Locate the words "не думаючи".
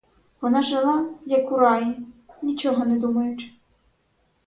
2.85-3.51